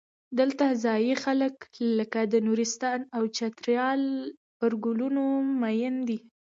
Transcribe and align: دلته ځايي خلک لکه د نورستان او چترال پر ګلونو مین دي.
دلته 0.39 0.65
ځايي 0.83 1.13
خلک 1.23 1.55
لکه 1.97 2.19
د 2.33 2.35
نورستان 2.47 2.99
او 3.15 3.23
چترال 3.37 4.01
پر 4.59 4.71
ګلونو 4.83 5.23
مین 5.61 5.95
دي. 6.07 6.17